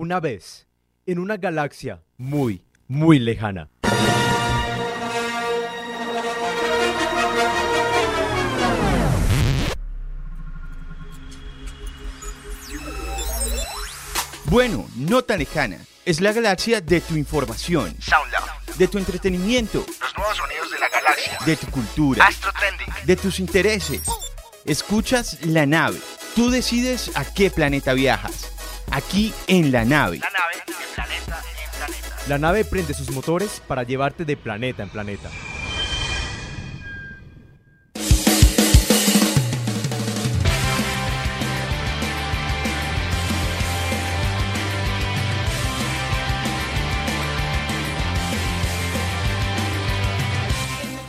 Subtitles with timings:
[0.00, 0.68] Una vez,
[1.06, 3.68] en una galaxia muy, muy lejana.
[14.44, 15.78] Bueno, no tan lejana.
[16.04, 20.88] Es la galaxia de tu información, SoundLab, de tu entretenimiento, los nuevos sonidos de la
[20.90, 24.02] galaxia, de tu cultura, Astro Trending, de tus intereses.
[24.64, 25.98] Escuchas la nave.
[26.36, 28.52] Tú decides a qué planeta viajas.
[28.90, 30.18] Aquí en la nave.
[30.18, 32.28] la nave de planeta en planeta.
[32.28, 35.30] La nave prende sus motores para llevarte de planeta en planeta.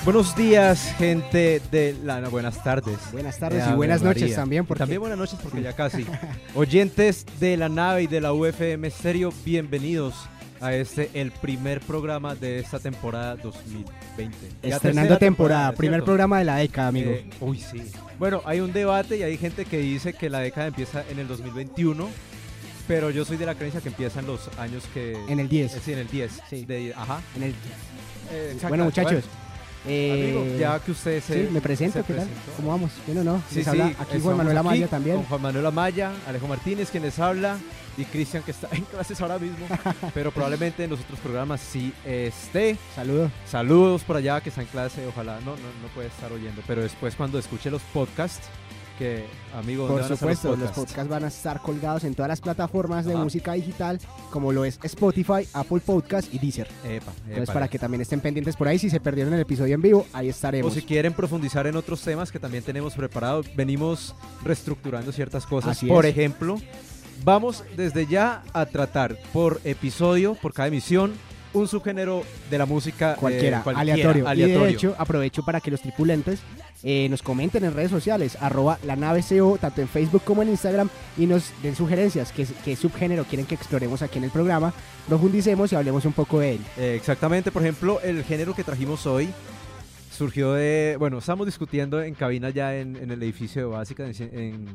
[0.06, 2.22] Buenos días, gente de la...
[2.22, 2.98] no, buenas tardes.
[3.12, 4.64] Buenas tardes Ave y buenas noches también.
[4.64, 6.06] Y Porque también buenas noches porque ya casi.
[6.56, 10.16] Oyentes de la nave y de la UFM Stereo, bienvenidos
[10.62, 14.38] a este, el primer programa de esta temporada 2020.
[14.64, 16.06] Ya estrenando tercera temporada, ¿es primer cierto?
[16.06, 17.12] programa de la década, amigo.
[17.12, 17.82] Eh, uy, sí.
[18.18, 21.28] Bueno, hay un debate y hay gente que dice que la década empieza en el
[21.28, 22.10] 2021,
[22.88, 25.18] pero yo soy de la creencia que empieza en los años que...
[25.28, 25.76] en el 10.
[25.76, 26.32] eh, sí, en el 10.
[26.50, 26.66] Sí.
[26.66, 27.22] De- ajá.
[27.36, 27.52] En el,
[28.32, 28.70] Eh, exacto.
[28.70, 29.24] bueno, muchachos.
[29.88, 31.46] Eh, Amigo, ya que usted se.
[31.46, 32.28] sí, me presento, se ¿qué tal?
[32.58, 32.92] ¿Cómo vamos?
[33.06, 33.44] ¿Bien o no?
[33.50, 35.16] Sí, Les sí, habla aquí Juan Manuel Amaya también.
[35.18, 37.58] Con Juan Manuel Amaya, Alejo Martínez, quien les habla,
[37.98, 39.66] y Cristian, que está en clases ahora mismo,
[40.14, 42.78] pero probablemente en los otros programas sí esté.
[42.96, 43.32] Saludo.
[43.46, 46.82] Saludos por allá que está en clase, ojalá no, no, no puede estar oyendo, pero
[46.82, 48.48] después cuando escuche los podcasts,
[49.00, 49.24] que
[49.58, 50.80] amigo, ¿dónde Por supuesto, los podcasts?
[50.80, 53.24] podcasts van a estar colgados en todas las plataformas de Ajá.
[53.24, 56.68] música digital, como lo es Spotify, Apple Podcast y Deezer.
[56.84, 57.72] Epa, Entonces, para epa.
[57.72, 60.32] que también estén pendientes por ahí, si se perdieron el episodio en vivo, ahí O
[60.32, 60.74] estaremos.
[60.74, 65.72] si quieren profundizar en otros temas que también tenemos preparados, venimos reestructurando ciertas cosas.
[65.72, 66.12] Así por es.
[66.12, 66.58] ejemplo,
[67.24, 71.14] vamos desde ya a tratar por episodio, por cada emisión,
[71.54, 74.22] un subgénero de la música eh, cualquiera, cualquiera, aleatorio.
[74.24, 74.68] Y de aleatorio.
[74.68, 76.40] hecho, aprovecho para que los tripulantes
[76.84, 80.50] eh, nos comenten en redes sociales, arroba la nave CO, tanto en Facebook como en
[80.50, 84.74] Instagram, y nos den sugerencias, qué, qué subgénero quieren que exploremos aquí en el programa,
[85.08, 86.62] profundicemos y hablemos un poco de él.
[86.78, 89.30] Eh, exactamente, por ejemplo, el género que trajimos hoy
[90.12, 94.14] surgió de, bueno, estamos discutiendo en cabina ya en, en el edificio de básica, en,
[94.34, 94.68] en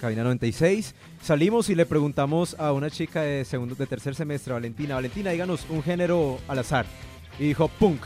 [0.00, 0.94] cabina 96.
[1.22, 5.66] Salimos y le preguntamos a una chica de segundo, de tercer semestre, Valentina, Valentina, díganos
[5.68, 6.86] un género al azar.
[7.38, 8.02] Y dijo punk.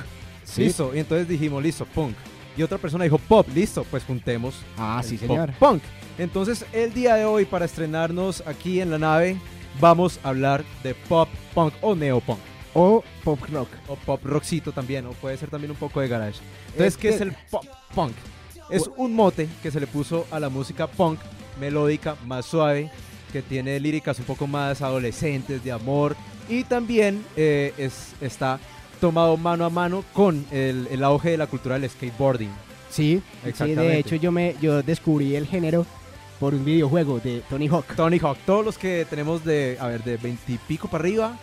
[0.56, 0.94] Listo.
[0.94, 2.14] Y entonces dijimos, listo, punk.
[2.56, 4.54] Y otra persona dijo pop, listo, pues juntemos.
[4.78, 5.52] Ah, sí, pop señor.
[5.58, 5.82] Punk.
[6.18, 9.36] Entonces, el día de hoy, para estrenarnos aquí en la nave,
[9.80, 12.38] vamos a hablar de pop punk o neopunk.
[12.74, 13.68] O pop rock.
[13.88, 16.38] O pop rockcito también, o puede ser también un poco de garage.
[16.66, 17.64] Entonces, Es ¿qué que- es el pop
[17.94, 18.12] punk?
[18.70, 21.18] Es un mote que se le puso a la música punk,
[21.60, 22.90] melódica, más suave,
[23.32, 26.16] que tiene líricas un poco más adolescentes, de amor,
[26.48, 28.58] y también eh, es, está
[29.00, 32.50] tomado mano a mano con el, el auge de la cultura del skateboarding.
[32.90, 33.22] Sí,
[33.52, 35.84] sí, de hecho yo me yo descubrí el género
[36.38, 37.96] por un videojuego de Tony Hawk.
[37.96, 41.36] Tony Hawk, todos los que tenemos de, a ver, de 20 y pico para arriba,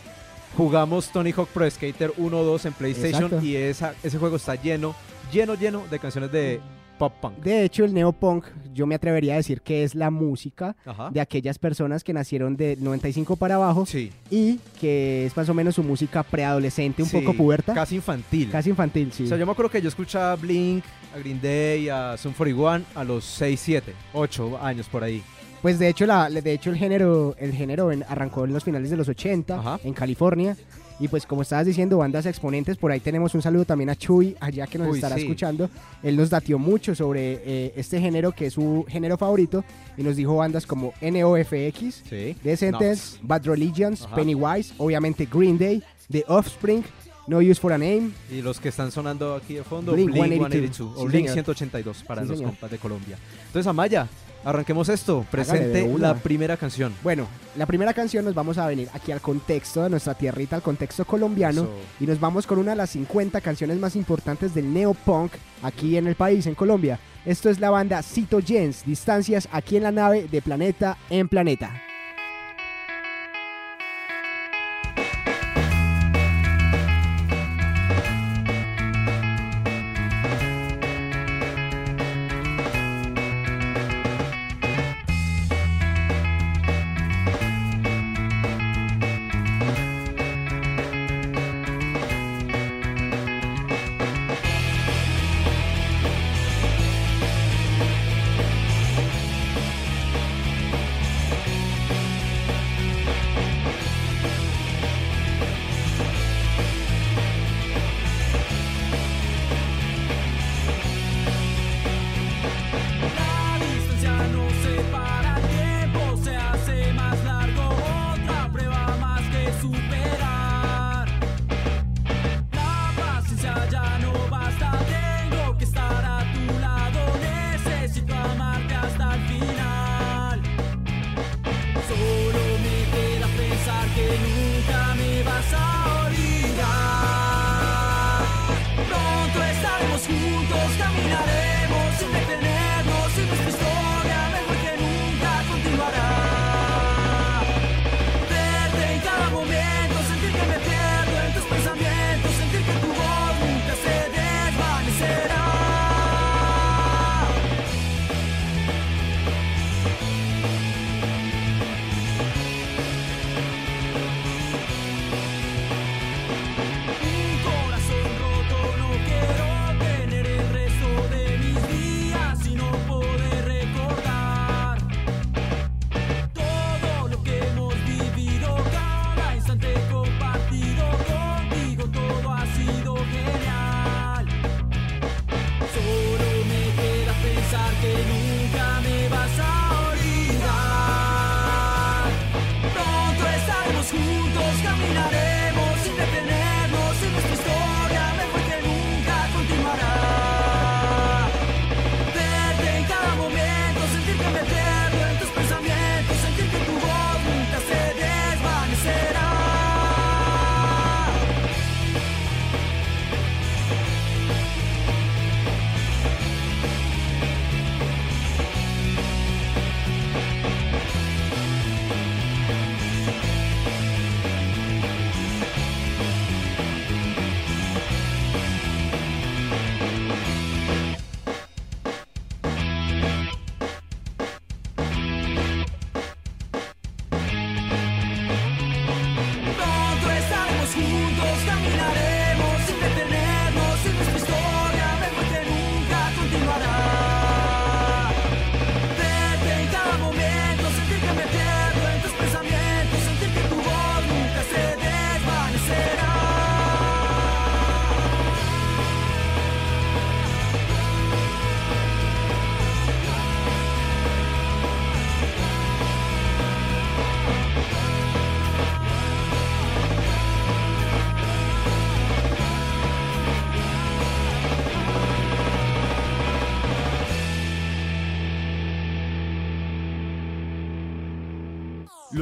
[0.56, 3.46] jugamos Tony Hawk Pro Skater 1 o 2 en PlayStation Exacto.
[3.46, 4.96] y esa, ese juego está lleno,
[5.32, 6.62] lleno, lleno de canciones de
[7.02, 7.38] pop punk.
[7.40, 8.46] De hecho, el neopunk,
[8.76, 11.10] yo me atrevería a decir que es la música Ajá.
[11.10, 14.12] de aquellas personas que nacieron de 95 para abajo Sí.
[14.30, 18.52] y que es más o menos su música preadolescente, un Sí, poco puberta, Casi infantil.
[18.52, 19.24] casi infantil, sí.
[19.24, 20.84] O sea, yo me acuerdo que yo escuchaba a Blink,
[21.16, 25.24] a Green Day, a Sum 41 a los 6, 7, 8 años por ahí.
[25.64, 28.90] Pues de hecho, la, de hecho el género, el género en- arrancó en los finales
[28.92, 29.80] de los 80 Ajá.
[29.84, 30.56] en California.
[31.02, 34.38] Y pues como estabas diciendo, bandas exponentes, por ahí tenemos un saludo también a Chuy,
[34.40, 35.24] allá que nos Uy, estará sí.
[35.24, 35.68] escuchando.
[36.04, 39.64] Él nos datió mucho sobre eh, este género, que es su género favorito,
[39.98, 42.36] y nos dijo bandas como NOFX, Sí.
[42.44, 44.16] The Sentence, Bad Religions, Ajá.
[44.16, 45.82] Pennywise, obviamente Green Day,
[46.12, 46.84] The Offspring,
[47.26, 48.12] No Use for a Name.
[48.32, 50.52] Y los que están sonando aquí de fondo, Blink Blink, 182.
[50.78, 51.34] 182 o Sí, Blink señor.
[51.34, 53.18] 182 para Sí, los compas de Colombia.
[53.48, 54.08] Entonces, Amaya,
[54.44, 55.25] arranquemos esto.
[55.29, 56.94] Presente la primera canción.
[57.03, 60.61] Bueno, la primera canción nos vamos a venir aquí al contexto de nuestra tierrita, al
[60.61, 61.64] contexto colombiano.
[61.64, 61.72] Eso.
[61.99, 66.08] Y nos vamos con una de las 50 canciones más importantes del neopunk aquí en
[66.08, 66.99] el país, en Colombia.
[67.26, 71.91] Esto es la banda Cito Jens, distancias aquí en la nave de Planeta en Planeta.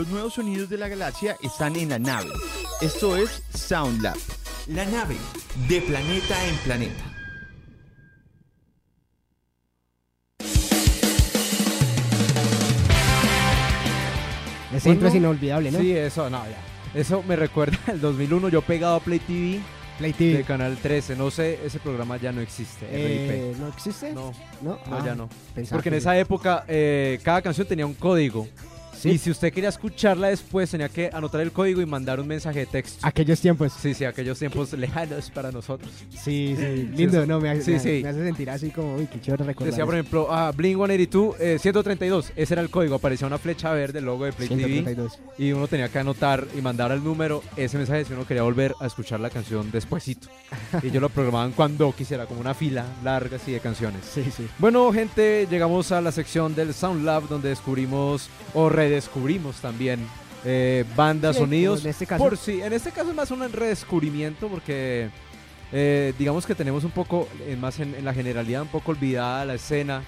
[0.10, 2.32] Los nuevos sonidos de la galaxia están en la nave.
[2.82, 4.18] Esto es SoundLab.
[4.66, 5.16] La nave,
[5.68, 7.04] de planeta en planeta.
[14.74, 15.80] Ese intro es Bueno, inolvidable, ¿no?
[15.80, 17.00] Sí, eso, no, ya.
[17.00, 19.60] Eso me recuerda al 2001, yo pegado a Play TV
[19.98, 20.44] Play de.
[20.44, 21.16] Canal 13.
[21.18, 22.86] No sé, ese programa ya no existe.
[22.90, 24.14] Eh, ¿No existe?
[24.14, 25.28] No, No, no, Ah, ya no.
[25.54, 28.48] pensaba Porque en esa época eh, cada canción tenía un código.
[29.00, 29.10] Sí.
[29.12, 32.60] Y si usted quería escucharla después, tenía que anotar el código y mandar un mensaje
[32.60, 33.00] de texto.
[33.07, 33.72] Aquellos tiempos.
[33.82, 35.89] Sí, sí, aquellos tiempos lejanos para nosotros.
[36.12, 36.89] Sí, sí.
[36.96, 37.39] Lindo, ¿no?
[37.39, 38.00] Me, hace- Sí, me, sí.
[38.03, 39.72] me hace sentir así como, uy, qué chévere recordar.
[39.72, 40.01] Decía, por eso.
[40.01, 42.96] ejemplo, ah, Blink 182, eh, 132, ese era el código.
[42.96, 44.60] Aparecía una flecha verde, el logo de Play TV.
[44.65, 45.20] 132.
[45.38, 48.74] Y uno tenía que anotar y mandar al número ese mensaje si uno quería volver
[48.82, 50.27] a escuchar la canción despuesito.
[50.84, 54.01] y ellos lo programaban cuando quisiera, como una fila larga así de canciones.
[54.13, 54.46] Sí, sí.
[54.58, 60.00] Bueno, gente, llegamos a la sección del Sound Lab donde descubrimos o redescubrimos también
[60.46, 61.84] eh, bandas, Sí, sonidos.
[61.84, 62.24] en este caso.
[62.24, 65.10] Por sí, en este caso es más un redescubrimiento porque
[65.72, 69.46] eh, digamos que tenemos un poco, eh, más en, en la generalidad, un poco olvidada
[69.46, 70.01] la escena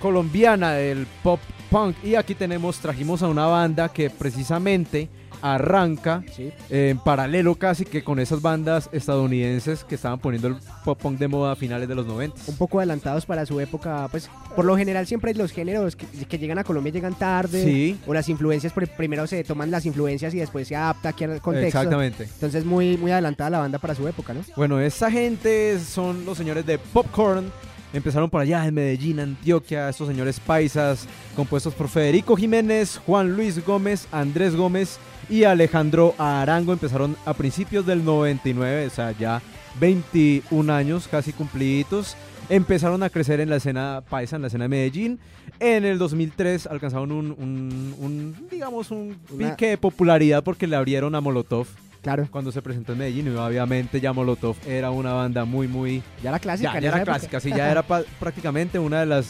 [0.00, 1.40] colombiana del pop
[1.70, 1.96] punk.
[2.04, 5.08] Y aquí tenemos, trajimos a una banda que precisamente
[5.44, 6.50] arranca Sí.
[6.70, 11.18] eh, en paralelo casi que con esas bandas estadounidenses que estaban poniendo el pop punk
[11.18, 12.34] de moda a finales de los 90.
[12.46, 16.38] Un poco adelantados para su época, pues por lo general siempre los géneros que, que
[16.38, 17.62] llegan a Colombia llegan tarde.
[17.62, 17.98] Sí.
[18.06, 21.40] O las influencias, pri- primero se toman las influencias y después se adapta aquí al
[21.42, 21.66] contexto.
[21.78, 22.24] Exactamente.
[22.24, 24.40] Entonces muy, muy adelantada la banda para su época, ¿no?
[24.56, 27.52] Bueno, esa gente son los señores de Popcorn.
[27.92, 33.64] Empezaron por allá en Medellín, Antioquia, estos señores paisas, compuestos por Federico Jiménez, Juan Luis
[33.64, 36.72] Gómez, Andrés Gómez y Alejandro Arango.
[36.72, 39.40] Empezaron a principios del 99, o sea, ya
[39.80, 42.16] 21 años casi cumpliditos.
[42.48, 45.18] Empezaron a crecer en la escena paisa, en la escena de Medellín.
[45.60, 50.76] En el 2003 alcanzaron un, un- un, digamos, un Una- pique de popularidad porque le
[50.76, 51.66] abrieron a Molotov
[52.02, 52.28] Claro.
[52.30, 53.28] cuando se presentó en Medellín.
[53.28, 56.02] Y obviamente ya Molotov era una banda muy, muy...
[56.22, 56.78] Ya la clásica.
[56.78, 57.82] Ya, era clásica, sí, ya era
[58.20, 59.28] prácticamente una de las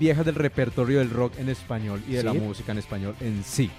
[0.00, 3.70] viejas del repertorio del rock en español y de la música en español en sí.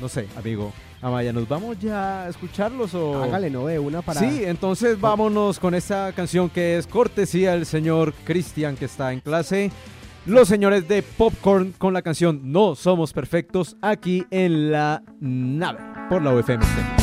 [0.00, 3.22] No sé, amigo Amaya, ¿nos vamos ya a escucharlos o...?
[3.22, 4.18] Hágale, no de una para.
[4.20, 9.20] Sí, entonces vámonos con esta canción que es cortesía del señor Cristian que está en
[9.20, 9.70] clase.
[10.26, 15.78] Los señores de Popcorn con la canción No Somos Perfectos aquí en la nave
[16.10, 16.97] por la UFM.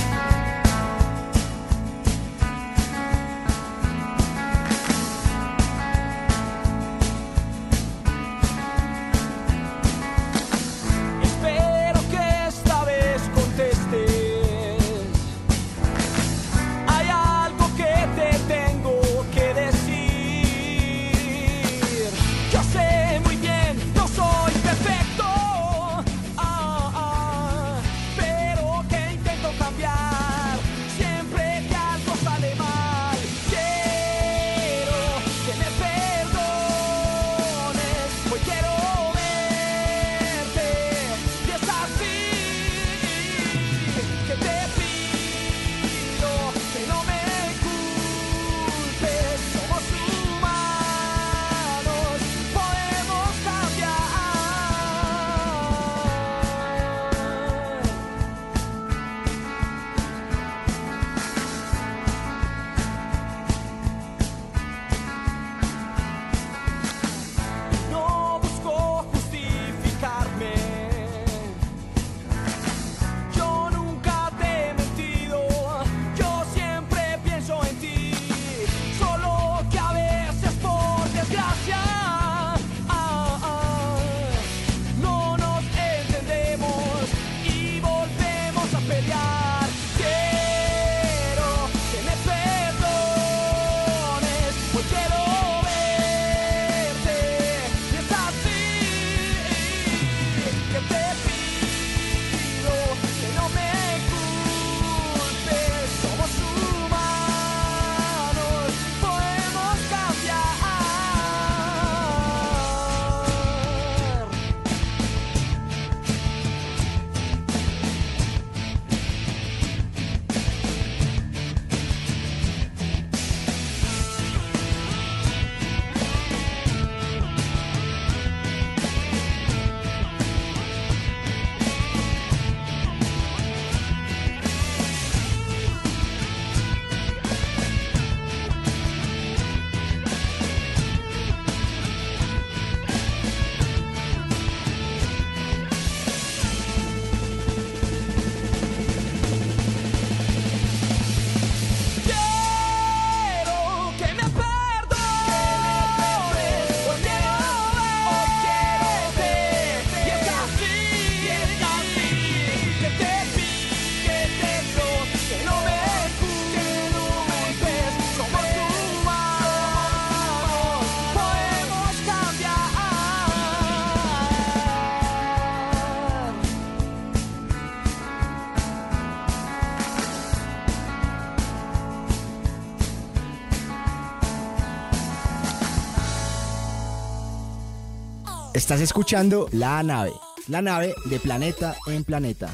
[188.65, 190.11] Estás escuchando La Nave,
[190.47, 192.51] la nave de planeta en planeta.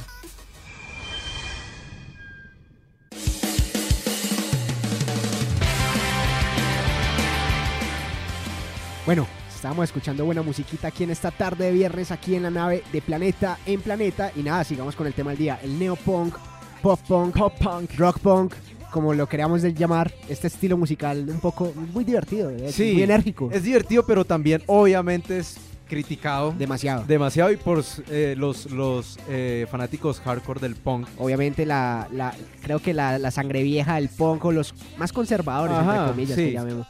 [9.06, 9.26] Bueno,
[9.56, 13.02] estábamos escuchando buena musiquita aquí en esta tarde de viernes, aquí en la nave de
[13.02, 14.34] Planeta en Planeta.
[14.36, 16.36] Y nada, sigamos con el tema del día: el neopunk,
[16.82, 18.54] pop punk, pop punk, rock punk,
[18.92, 20.14] como lo queríamos llamar.
[20.28, 23.50] Este estilo musical un poco muy divertido, Sí, muy enérgico.
[23.50, 27.04] Es divertido, pero también obviamente es criticado demasiado.
[27.06, 31.08] demasiado y por eh, los, los eh, fanáticos hardcore del punk.
[31.20, 32.34] Obviamente, la, la-
[32.64, 36.36] creo que la, la sangre vieja del punk o los más conservadores, Ajá, entre comillas,
[36.38, 36.46] sí.
[36.46, 36.88] que llamemos.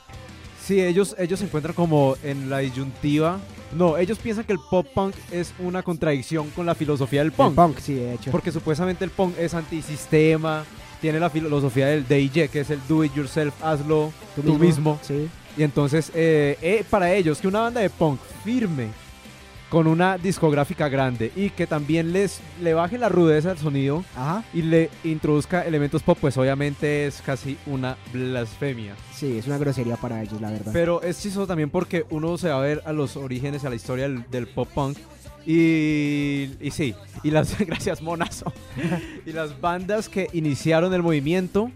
[0.63, 3.39] Sí, ellos, ellos se encuentran como en la disyuntiva.
[3.75, 7.49] No, ellos piensan que el pop punk es una contradicción con la filosofía del punk.
[7.49, 8.29] El punk, sí, de hecho.
[8.31, 10.63] Porque supuestamente el punk es antisistema,
[11.01, 14.99] tiene la filosofía del DIY, que es el do it yourself, hazlo tú, mismo.
[15.01, 15.27] Sí.
[15.57, 18.89] Y entonces, eh, eh, para ellos, que una banda de punk firme,
[19.71, 24.43] con una discográfica grande y que también les le baje la rudeza al sonido Ajá.
[24.53, 28.95] y le introduzca elementos pop, pues obviamente es casi una blasfemia.
[29.15, 30.73] Sí, es una grosería para ellos, la verdad.
[30.73, 33.75] Pero es chistoso también porque uno se va a ver a los orígenes, a la
[33.75, 34.97] historia del, del pop punk.
[35.45, 36.93] Y, y sí,
[37.23, 38.51] y las, gracias Monazo.
[39.25, 41.71] y las bandas que iniciaron el movimiento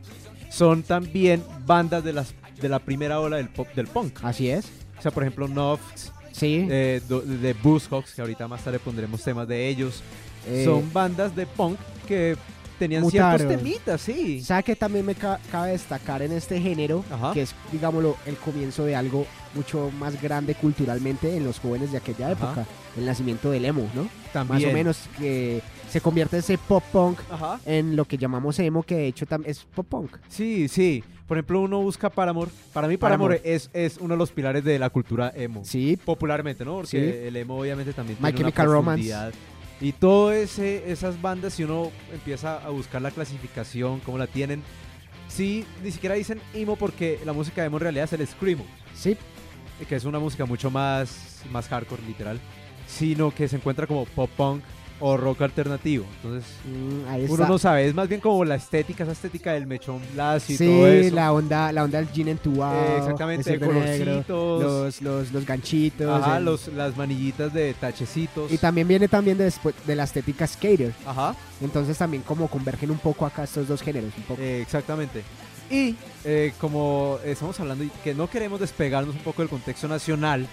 [0.50, 2.34] son también bandas de, las,
[2.66, 4.20] de la primera ola del, pop, del punk.
[4.24, 4.66] Así es.
[4.98, 6.68] O sea, por ejemplo, Nox, Sí.
[6.70, 10.02] eh, de Buzzcocks, que ahorita más tarde pondremos temas de ellos.
[10.48, 12.36] eh, son bandas de punk que
[12.78, 13.38] tenían mutaron.
[13.40, 14.42] ciertos temitas, sí.
[14.44, 17.04] ¿Sabe que también me ca- cabe destacar en este género?
[17.12, 17.34] Ajá.
[17.34, 21.98] Que es, digámoslo, el comienzo de algo mucho más grande culturalmente en los jóvenes de
[21.98, 22.34] aquella Ajá.
[22.34, 22.66] época.
[22.98, 24.08] El nacimiento del emo, ¿no?
[24.34, 24.62] También.
[24.64, 27.60] Más o menos que se convierte ese pop punk Ajá.
[27.66, 30.18] en lo que llamamos emo, que de hecho es pop punk.
[30.30, 31.04] Sí, sí.
[31.28, 32.52] Por ejemplo, uno busca Paramore.
[32.72, 33.56] Para mí Paramore, Paramore.
[33.56, 35.66] Es, es uno de los pilares de la cultura emo.
[35.66, 36.76] Sí, Popularmente, ¿no?
[36.76, 37.28] Porque Sí.
[37.28, 39.04] el emo obviamente también My tiene una Chemical Romance.
[39.10, 39.34] profundidad.
[39.82, 44.62] Y todo ese, esas bandas, si uno empieza a buscar la clasificación, cómo la tienen,
[45.28, 49.18] sí, ni siquiera dicen emo porque la música emo en realidad es el screamo, sí.
[49.90, 52.40] que es una música mucho más, más hardcore, literal,
[52.88, 54.64] sino que se encuentra como pop punk
[55.00, 56.06] o rock alternativo.
[56.18, 57.48] Entonces, Mm, ahí uno está.
[57.48, 60.66] no sabe, es más bien como la estética, esa estética del mechón lacio y sí,
[60.66, 61.16] todo eso.
[61.16, 62.82] la onda, la onda del jean entubado.
[62.82, 64.64] Eh, exactamente, de colorcitos.
[64.64, 66.08] los, los, los ganchitos.
[66.24, 68.52] Ajá, el- los, las manillitas de tachecitos.
[68.52, 70.94] Y también viene también de, después, de la estética skater.
[71.06, 74.12] Ajá, Entonces también como convergen un poco acá estos dos géneros.
[74.18, 74.42] Un poco.
[74.42, 75.24] eh, exactamente.
[75.70, 80.48] Y eh, como estamos hablando y que no queremos despegarnos un poco del contexto nacional,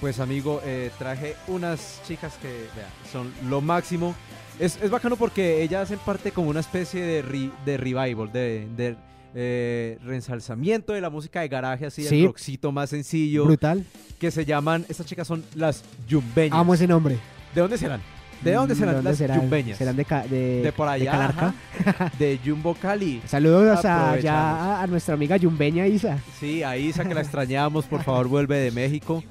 [0.00, 4.14] pues amigo, eh, traje unas chicas que vea, son lo máximo.
[4.60, 8.66] Es, es bacano porque ellas hacen parte como una especie de, re- de revival, de,
[8.76, 8.96] de
[9.34, 12.20] eh, reensalzamiento de la música de garaje, así Sí.
[12.22, 13.84] el rockcito más sencillo, Brutal.
[14.18, 16.58] que se llaman, estas chicas son las Yumbeñas.
[16.58, 17.18] Amo ese nombre.
[17.54, 18.00] ¿De dónde serán?
[18.42, 19.40] ¿De dónde serán ¿dónde las serán?
[19.40, 19.78] Yumbeñas?
[19.78, 21.54] Serán de, de, de por allá, Calarca.
[21.86, 23.20] ajá, de Jumbo Cali.
[23.26, 26.18] Saludos a, ya a nuestra amiga Yumbeña Isa.
[26.38, 29.22] Sí, a Isa que la extrañamos, por favor vuelve de México.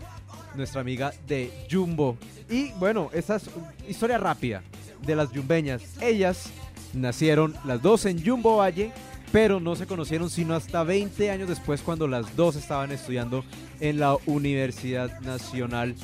[0.58, 2.18] Nuestra amiga de Jumbo.
[2.50, 3.50] Y bueno, esta es
[3.88, 4.64] historia rápida
[5.06, 5.84] de las Yumbeñas.
[6.02, 6.50] Ellas
[6.94, 8.92] nacieron las dos en Jumbo Valle,
[9.32, 13.46] pero no se conocieron sino hasta 20 años después cuando las dos estaban estudiando
[13.80, 15.96] en la Universidad Nacional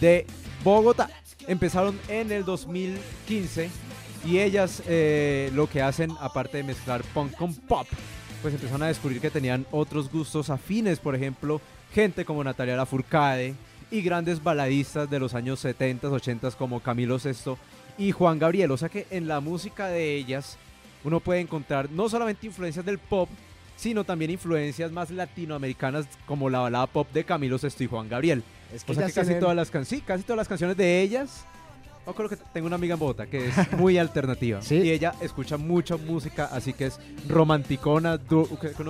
[0.00, 0.24] de
[0.62, 1.10] Bogotá.
[1.48, 3.68] Empezaron en el 2015
[4.24, 7.86] y ellas eh, lo que hacen, aparte de mezclar punk con pop,
[8.40, 11.60] pues empezaron a descubrir que tenían otros gustos afines, por ejemplo,
[11.92, 13.54] gente como Natalia Lafourcade
[13.90, 17.58] y grandes baladistas de los años 70, 80 como Camilo Sesto
[17.98, 18.70] y Juan Gabriel.
[18.70, 20.56] O sea que en la música de ellas
[21.04, 23.28] uno puede encontrar no solamente influencias del pop,
[23.76, 28.42] sino también influencias más latinoamericanas como la balada pop de Camilo Sesto y Juan Gabriel.
[28.74, 31.44] Es O sea que casi todas las, can- sí, casi todas las canciones de ellas.
[32.06, 34.62] Yo creo que tengo una amiga en Bogotá que es muy alternativa.
[34.62, 34.76] Sí.
[34.76, 38.16] Y ella escucha mucha música, así que es romanticona.
[38.16, 38.84] du- que- que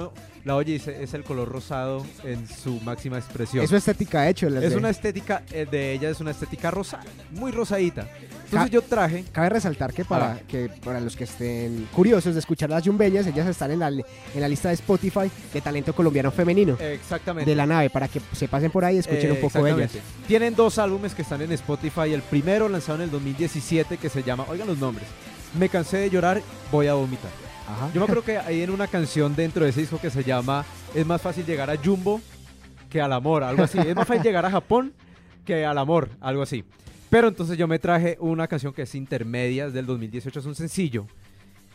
[0.46, 3.64] la oye es el color rosado en su máxima expresión.
[3.64, 4.48] Es su estética, hecho.
[4.48, 8.02] las es de- una estética eh, de ella, es una estética rosada, muy rosadita.
[8.22, 9.24] Entonces Ca- yo traje.
[9.32, 10.38] Cabe resaltar que para, Ah.
[10.46, 14.04] que para los que estén curiosos de escuchar las Yumbeñas, ellas están en la, en
[14.40, 17.50] la lista de Spotify de talento colombiano femenino Exactamente.
[17.50, 19.72] de la nave, para que se pasen por ahí y escuchen Eh, un poco de
[19.72, 19.90] ellas.
[20.28, 22.12] Tienen dos álbumes que están en Spotify.
[22.12, 25.08] El primero lanzado en el 2017 que se llama, oigan los nombres,
[25.58, 27.30] Me cansé de llorar, voy a vomitar.
[27.92, 30.64] Yo me acuerdo que hay en una canción dentro de ese disco que se llama
[30.94, 32.20] Es más fácil llegar a Jumbo
[32.88, 33.78] que al amor, algo así.
[33.78, 34.92] Es más fácil llegar a Japón
[35.44, 36.64] que al amor, algo así.
[37.10, 40.54] Pero entonces yo me traje una canción que es intermedia, es del 2018, es un
[40.54, 41.06] sencillo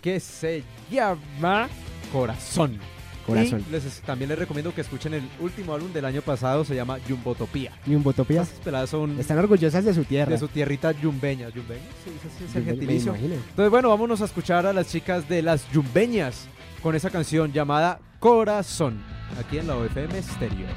[0.02, 1.70] que se llama
[2.12, 2.80] Corazón.
[3.22, 3.64] Corazón.
[3.68, 6.98] Y les, también les recomiendo que escuchen el último álbum del año pasado, se llama
[7.08, 7.72] Jumbotopía.
[7.86, 8.42] Y un botopía.
[8.42, 10.32] Estas peladas son Están orgullosas de su tierra.
[10.32, 11.50] de su tierrita yumbeña.
[11.50, 11.82] ¿Yumbeña?
[12.04, 13.16] Sí, sí es el gentilicio.
[13.16, 16.48] Entonces, bueno, vámonos a escuchar a las chicas de las Yumbeñas
[16.82, 19.02] con esa canción llamada Corazón,
[19.40, 20.68] aquí en la OFM Stereo.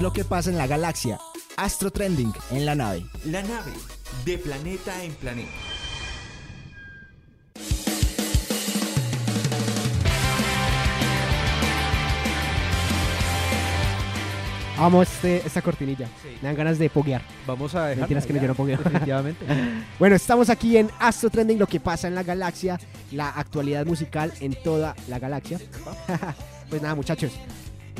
[0.00, 1.18] Es lo que pasa en la galaxia.
[1.58, 3.04] Astro Trending en la nave.
[3.26, 3.70] La nave,
[4.24, 5.50] de planeta en planeta.
[14.78, 16.06] Amo este, esta cortinilla.
[16.22, 16.28] Sí.
[16.40, 17.20] Me dan ganas de poguear.
[17.46, 18.00] Vamos a dejar.
[18.00, 18.78] Mentiras que no, yo no puedo.
[18.78, 19.44] Definitivamente.
[19.98, 22.80] Bueno, estamos aquí en Astro Trending, lo que pasa en la galaxia,
[23.12, 25.58] la actualidad musical en toda la galaxia.
[26.70, 27.32] pues nada, muchachos.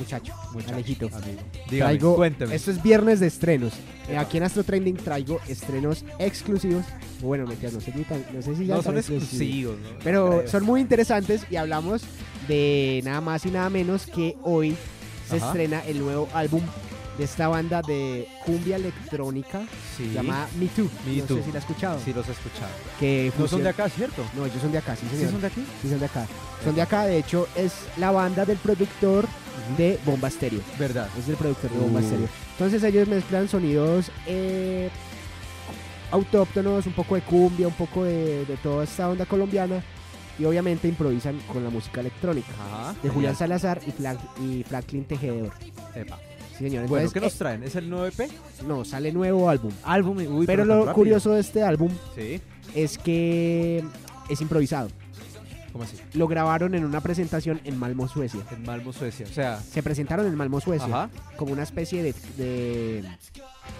[0.01, 1.07] Muchacho, Muchacho, Alejito.
[1.07, 1.41] amigo.
[1.71, 2.55] Dígame, Traigo, cuénteme.
[2.55, 3.73] esto es viernes de estrenos.
[4.09, 6.85] Eh, aquí en Astro Trending traigo estrenos exclusivos.
[7.21, 9.77] Bueno, mentiras, no sé, ni tan- no sé si ya no son exclusivos.
[9.79, 9.89] ¿no?
[10.03, 10.49] Pero Creo.
[10.49, 12.03] son muy interesantes y hablamos
[12.49, 14.75] de nada más y nada menos que hoy
[15.29, 15.47] se Ajá.
[15.49, 16.63] estrena el nuevo álbum
[17.19, 19.61] de esta banda de cumbia electrónica
[19.99, 20.11] Sí.
[20.15, 20.89] llamada Me Too.
[21.07, 21.37] Me no Too.
[21.37, 22.01] sé si la has escuchado.
[22.03, 22.71] Sí, los he escuchado.
[22.99, 24.25] Que No son de acá, ¿cierto?
[24.35, 25.33] No, ellos son de acá, sí, ¿Sí señor.
[25.33, 25.65] son de aquí?
[25.83, 26.27] Sí, son de acá.
[26.65, 29.27] Son de acá, de hecho, es la banda del productor
[29.77, 30.61] de Bomba Stereo.
[30.79, 31.09] Verdad.
[31.19, 32.05] Es el productor de Bomba Uh.
[32.05, 32.29] Stereo.
[32.53, 34.89] Entonces ellos mezclan sonidos eh,
[36.11, 39.83] autóctonos, un poco de cumbia, un poco de, de toda esta onda colombiana.
[40.39, 42.49] Y obviamente improvisan con la música electrónica.
[42.59, 42.95] Ajá.
[43.03, 43.37] De Julián.
[43.37, 43.81] Salazar
[44.41, 45.53] y, Franklin Tejedor.
[45.95, 46.19] Epa.
[46.57, 46.87] Sí, señor.
[46.89, 47.63] Bueno, Entonces, ¿qué nos eh, traen?
[47.63, 48.31] ¿Es el nuevo EP?
[48.67, 49.71] no, sale nuevo álbum.
[49.85, 50.17] Álbum.
[50.17, 50.95] Uy, pero tan lo rápido.
[50.95, 52.41] curioso de este álbum Sí.
[52.75, 53.85] es que
[54.31, 54.89] es improvisado.
[55.73, 55.97] ¿Cómo así?
[56.15, 58.41] Lo grabaron en una presentación en Malmo, Suecia.
[58.51, 59.27] En Malmo, Suecia.
[59.31, 60.87] O sea, Se presentaron en Malmo, Suecia.
[60.87, 61.11] ajá.
[61.37, 63.05] como una especie de, de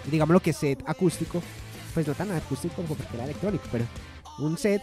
[0.09, 1.41] digamos lo que set acústico
[1.93, 3.85] pues no tan acústico como porque era electrónico, pero
[4.39, 4.81] un set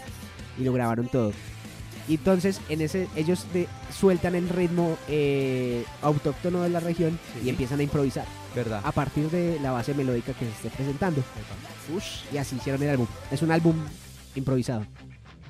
[0.59, 1.33] y lo grabaron todo.
[2.07, 3.69] Y entonces en ese ellos de-
[3.99, 7.47] sueltan el ritmo eh, autóctono de la región Sí.
[7.47, 8.81] y empiezan a improvisar ¿Verdad?
[8.85, 11.23] a partir de la base melódica que se esté presentando.
[12.33, 13.07] Y así hicieron el álbum.
[13.31, 13.75] Es un álbum
[14.35, 14.85] improvisado.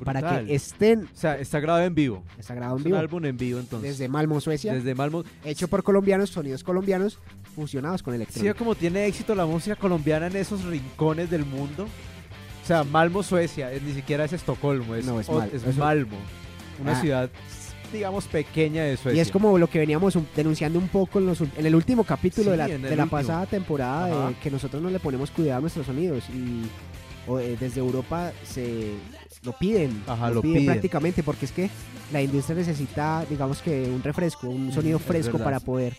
[0.05, 2.23] Para que estén, O sea, está grabado en vivo.
[2.39, 3.91] está grabado en Es un vivo, álbum en vivo entonces.
[3.99, 5.25] desde Malmo, Suecia, Desde Malmo.
[5.45, 7.19] hecho por colombianos, sonidos colombianos,
[7.55, 8.55] fusionados con Sí, electrónica.
[8.55, 11.85] como tiene éxito la música colombiana en esos rincones del mundo.
[12.63, 16.17] O sea, Malmo, Suecia, es- ni siquiera es Estocolmo, es, No, es Mal- es Malmo.
[16.81, 17.01] Una Ah.
[17.01, 17.31] ciudad,
[17.93, 19.19] digamos, pequeña de Suecia.
[19.19, 22.05] Y es como lo que veníamos un- denunciando un poco en, los en el último
[22.05, 25.59] capítulo Sí, de la, de la pasada temporada, de que nosotros no le ponemos cuidado
[25.59, 26.67] a nuestros sonidos y
[27.27, 28.93] o, eh, desde Europa se
[29.43, 30.73] lo piden, Ajá, lo, lo piden, piden.
[30.73, 31.71] prácticamente porque es que
[32.13, 35.95] la industria necesita, digamos que un refresco, un sonido es fresco para poder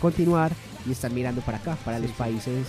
[0.00, 0.52] continuar
[0.86, 2.16] y están mirando para acá, para Sí, los sí.
[2.18, 2.66] países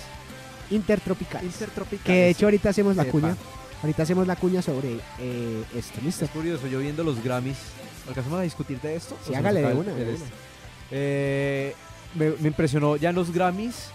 [0.72, 1.52] intertropicales.
[1.54, 2.04] Intertropical.
[2.06, 3.12] Que de hecho ahorita hacemos la Epa.
[3.12, 3.36] cuña,
[3.82, 6.26] ahorita hacemos la cuña sobre eh, esto, ¿listo?
[6.26, 7.58] Es curioso, yo viendo los Grammys,
[8.08, 9.16] ¿alcanzamos a discutir de esto?
[9.24, 10.26] Sí, ¿O se nos hágale de una, de este?
[10.92, 11.76] Eh,
[12.16, 13.90] me, me impresionó ya en los Grammys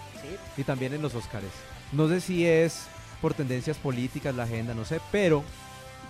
[0.57, 1.45] y también en los Oscars.
[1.93, 2.85] No sé si es
[3.21, 5.43] por tendencias políticas, la agenda, no sé, pero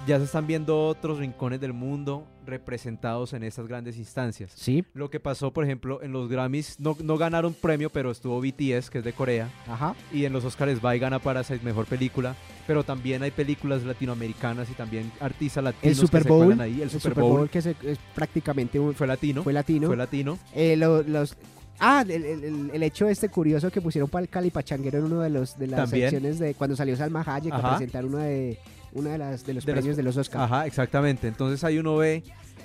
[0.07, 4.51] ya se están viendo otros rincones del mundo representados en estas grandes instancias.
[4.57, 8.41] Sí, Lo que pasó, por ejemplo, en los Grammys, no, no ganaron premio, pero estuvo
[8.41, 9.95] BTS, que es de Corea, ajá.
[10.13, 12.35] y en los Oscars va y gana Parasite Mejor Película,
[12.67, 16.61] pero también hay películas latinoamericanas y también artistas latinos El Super que Bowl, se cuelan
[16.63, 16.83] ahí.
[16.83, 19.87] El, Super, Bowl, que se- es prácticamente un, fue latino, fue latino.
[19.87, 20.39] fue latino.
[20.55, 21.37] Eh, lo- los,
[21.79, 25.21] ah, el, el- el- el hecho este curioso que pusieron para el Calipachanguero en uno
[25.21, 26.11] de los de las También.
[26.11, 28.59] secciones de cuando salió Salma Hayek a presentar una de
[28.95, 30.45] una de las de los De las- premios de los Oscars.
[30.45, 31.29] Ajá, exactamente.
[31.29, 32.23] Entonces ahí uno ve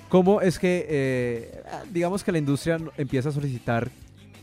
[0.08, 1.62] cómo es que, eh,
[1.92, 3.90] digamos que la industria empieza a solicitar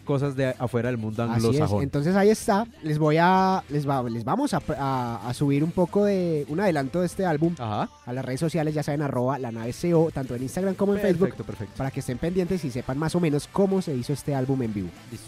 [0.03, 1.81] cosas de afuera del mundo anglosajón.
[1.81, 2.67] Entonces ahí está.
[2.83, 6.59] Les voy a les va, les vamos a, a- a subir un poco de un
[6.59, 7.89] adelanto de este álbum Ajá.
[8.05, 11.01] a las redes sociales, ya saben arroba la nave CO, tanto en Instagram como en
[11.01, 11.73] Facebook, Perfecto, perfecto.
[11.77, 14.73] para que estén pendientes y sepan más o menos cómo se hizo este álbum en
[14.75, 14.89] vivo.
[15.09, 15.25] Listo.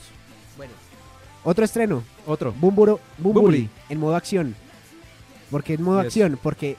[0.58, 0.74] Bueno.
[1.44, 2.52] Otro estreno, Otro.
[2.54, 3.70] Bumburo, Bumburi.
[3.90, 4.54] en modo acción.
[5.52, 6.08] ¿Por qué en modo Yes.
[6.08, 6.40] acción?
[6.42, 6.76] Porque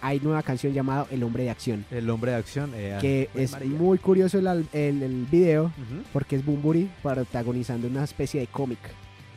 [0.00, 1.84] hay nueva canción llamada El Hombre de Acción.
[1.90, 2.72] El hombre de acción.
[2.74, 3.68] eh, Que es María.
[3.78, 5.70] muy curioso el, el, el video
[6.12, 8.78] porque es Bumburi protagonizando una especie de cómic.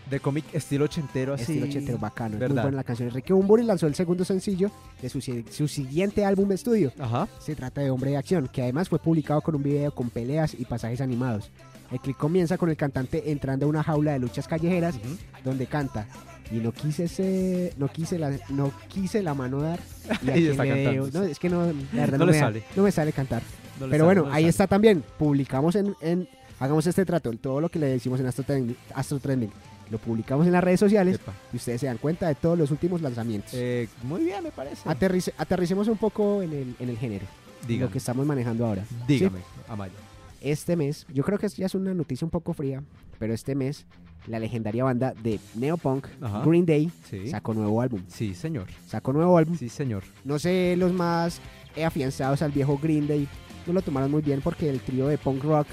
[0.10, 1.44] De cómic estilo ochentero así.
[1.44, 2.36] Estilo ochentero bacano.
[2.36, 2.62] Es muy ¿Verdad?
[2.64, 3.10] buena la canción.
[3.10, 4.70] Enrique Bumburi lanzó el segundo sencillo
[5.02, 6.92] de su, su siguiente álbum de estudio.
[7.00, 7.28] Ajá.
[7.40, 10.56] Se trata de Hombre de Acción, que además fue publicado con un video con peleas
[10.58, 11.50] y pasajes animados.
[11.92, 14.96] El clip comienza con el cantante entrando a una jaula de luchas callejeras
[15.44, 16.08] donde canta
[16.52, 19.80] y no quise ese, no quise la no quise la mano dar
[20.24, 22.64] y está veo- no, es que no, la verdad No me sale.
[22.76, 23.42] no me sale cantar
[23.80, 24.48] pero sale, bueno ahí sale.
[24.50, 26.28] está también publicamos en, en-
[26.60, 29.52] hagamos este trato todo lo que le decimos en Astro Trending, Astro Trending
[29.90, 31.34] lo publicamos en las redes sociales Epa.
[31.54, 34.88] y ustedes se dan cuenta de todos los últimos lanzamientos Eh, muy bien, me parece.
[34.90, 37.26] Aterrice- aterricemos un poco en el, en el género
[37.68, 37.86] Dígame.
[37.88, 38.96] lo que estamos manejando ahora ¿sí?
[39.08, 39.94] Dígame, Amaya.
[40.42, 42.84] este mes, yo creo que ya es una noticia un poco fría,
[43.20, 43.86] pero este mes
[44.28, 46.42] la legendaria banda de neopunk Ajá.
[46.46, 47.28] Green Day Sí.
[47.28, 48.02] sacó nuevo álbum.
[48.08, 48.68] Sí, señor.
[48.88, 49.56] Sacó nuevo álbum.
[49.58, 50.04] Sí, señor.
[50.24, 51.40] No sé, los más
[51.84, 53.28] afianzados al viejo Green Day
[53.68, 55.68] no lo tomaron muy bien porque el trío de punk rock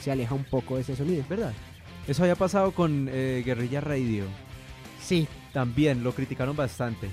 [0.00, 1.24] se aleja un poco de ese sonido.
[1.28, 1.52] ¿Verdad?
[2.06, 4.24] Eso había pasado con eh, Guerrilla Radio.
[5.02, 7.08] Sí, También lo criticaron bastante.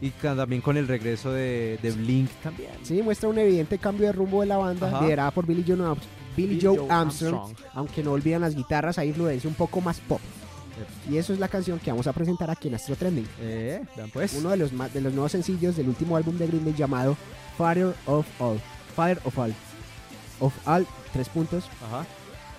[0.00, 2.70] Y también con el regreso de, de Blink también.
[2.82, 5.00] sí, muestra un evidente cambio de rumbo de la banda, Ajá.
[5.00, 5.76] liderada por Billy Joe,
[6.36, 7.70] Billy Billy Joe Joe Armstrong, Armstrong.
[7.72, 10.20] aunque no olvidan las guitarras, hay influencia un poco más pop.
[11.10, 13.26] Y eso es la canción que vamos a presentar aquí en Astro Trending.
[13.40, 14.34] Eh, vean pues.
[14.34, 17.16] uno de los, de los nuevos sencillos del último álbum de Green Day llamado
[17.56, 18.60] Father of All.
[18.94, 19.54] Father of All.
[20.40, 21.64] Of All, tres puntos.
[21.86, 22.06] Ajá.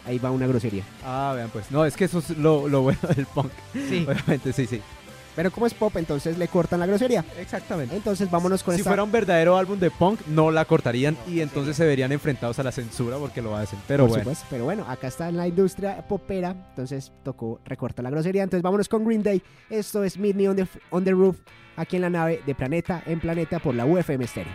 [0.06, 0.84] Ahí va una grosería.
[1.04, 1.70] Ah, vean pues.
[1.70, 3.52] No, es que eso es lo, lo bueno del punk.
[3.74, 4.06] Sí.
[4.10, 4.82] Obviamente, sí, sí.
[5.38, 7.24] Pero como es pop, entonces le cortan la grosería.
[7.40, 7.96] Exactamente.
[7.96, 8.90] Entonces vámonos con Si esta.
[8.90, 12.64] fuera un verdadero álbum de punk, no la cortarían y entonces se verían enfrentados a
[12.64, 13.78] la censura porque lo hacen.
[13.88, 14.24] Pero por bueno.
[14.24, 14.46] supuesto.
[14.50, 16.56] Pero bueno, acá está en la industria popera.
[16.72, 18.42] Entonces tocó recortar la grosería.
[18.42, 19.44] Entonces vámonos con Green Day.
[19.70, 21.38] Esto es Meet Me on the, on the Roof.
[21.76, 24.52] Aquí en la nave de Planeta en Planeta por la UFM Stereo.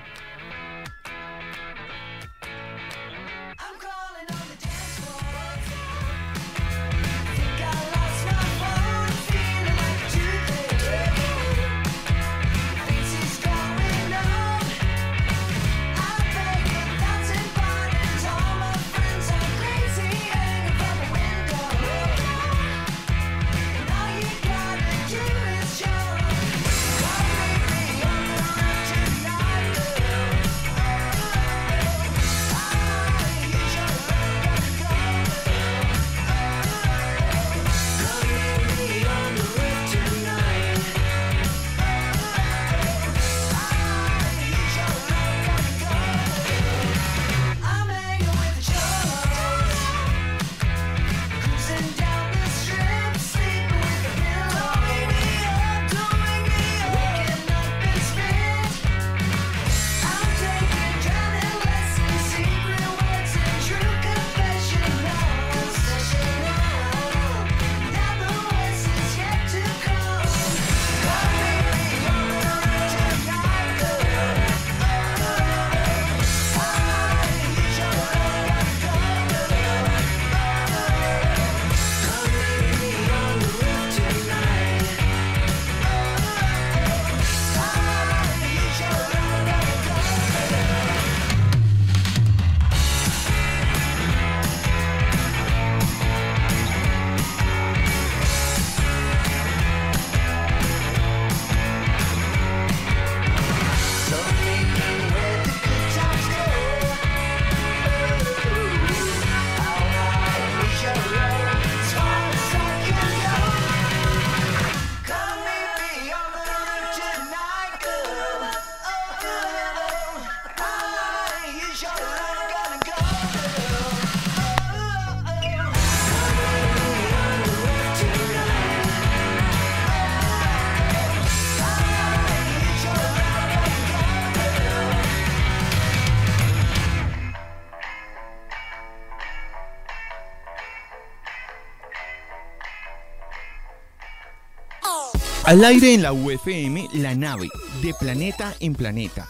[145.53, 147.51] Al aire en la UFM, la nave,
[147.83, 149.29] de planeta en planeta.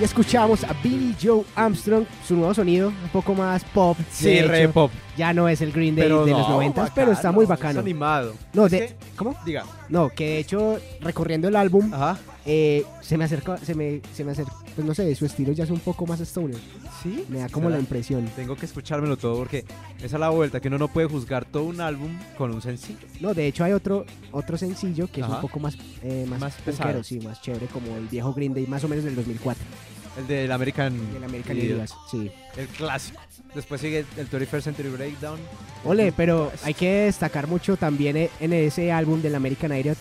[0.00, 3.98] Y escuchamos a Billy Joe Armstrong, su nuevo sonido, un poco más pop.
[4.10, 4.90] Sí, de re hecho, pop.
[5.14, 7.80] Ya no es el Green Day de los no, 90, pero está muy bacano.
[7.80, 8.32] Es animado.
[8.54, 9.36] No, de, ¿Cómo?
[9.44, 9.66] Diga.
[9.88, 12.18] No, que de hecho, recorriendo el álbum, Ajá.
[12.44, 15.64] eh, se me acerca, se me, se me acerca, pues no sé, su estilo ya
[15.64, 16.58] es un poco más stoner.
[17.02, 17.24] ¿Sí?
[17.28, 17.76] Me da como ¿Será?
[17.76, 18.26] la impresión.
[18.36, 19.64] Tengo que escuchármelo todo porque
[19.98, 22.98] esa es la vuelta, que uno no puede juzgar todo un álbum con un sencillo.
[23.20, 26.54] No, de hecho hay otro otro sencillo que es un poco más eh, más, Más
[26.56, 27.02] pesado.
[27.04, 29.62] sí, más chévere, como el viejo Green Day, más o menos del 2004,
[30.18, 31.70] El del American, el American Idiot.
[31.76, 32.30] Idiot, sí.
[32.56, 33.20] El clásico.
[33.54, 35.38] Después sigue el 21st Century Breakdown.
[35.84, 39.96] Ole, pero hay que destacar mucho también en ese álbum del American Idiot.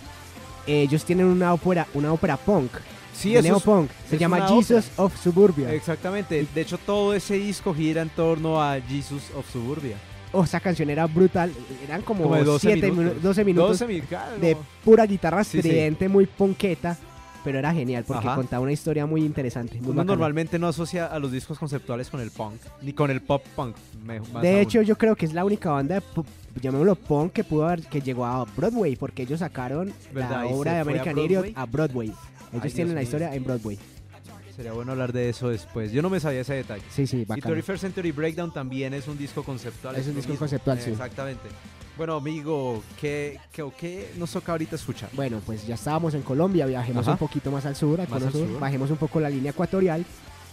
[0.66, 2.72] ellos tienen una ópera, una ópera punk,
[3.14, 5.74] Sí, de neopunk, se es llama Jesus of Suburbia.
[5.74, 6.46] Exactamente.
[6.54, 9.96] De hecho, todo ese disco gira en torno a Jesus of Suburbia.
[10.34, 11.52] Oh, esa canción era brutal,
[11.88, 13.16] eran como, Como de 12 siete minutos.
[13.18, 14.38] minu- 12 minutos 12 mil, claro.
[14.38, 15.58] de pura guitarra Sí, sí.
[15.60, 16.98] estridente, muy ponqueta,
[17.44, 18.36] pero era genial porque Ajá.
[18.36, 19.76] contaba una historia muy interesante.
[19.76, 20.06] Muy Uno bacana.
[20.12, 23.76] normalmente no asocia a los discos conceptuales con el punk, ni con el pop punk.
[24.06, 24.46] De aún.
[24.62, 26.26] hecho, yo creo que es la única banda de pu-
[26.62, 30.44] llamémoslo punk que pudo haber que llegó a Broadway porque ellos sacaron ¿Verdad?
[30.44, 32.08] la ¿Y obra de American Idiot a Broadway.
[32.52, 33.78] Ellos Ay, tienen la historia en Broadway.
[34.56, 35.92] Sería bueno hablar de eso después.
[35.92, 36.82] Yo no me sabía ese detalle.
[36.90, 37.56] Sí, sí, Y bacano.
[37.56, 39.96] 21st Century Breakdown también es un disco conceptual.
[39.96, 40.40] Es un lo disco mismo.
[40.40, 40.90] conceptual, sí.
[40.92, 41.44] Exactamente.
[41.98, 45.10] Bueno, amigo, ¿qué, qué, qué nos toca ahorita escuchar?
[45.14, 47.14] Bueno, pues ya estábamos en Colombia, viajemos Ajá.
[47.14, 48.60] un poquito más al sur, al Más cono al sur, sur.
[48.60, 50.06] bajemos un poco la línea ecuatorial,